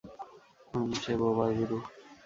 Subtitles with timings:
[0.69, 1.77] হুম, সে বোবা গুরু।